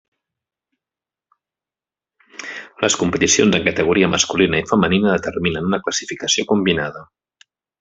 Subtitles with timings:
[2.85, 7.07] Les competicions en categoria masculina i femenina determinen una classificació combinada.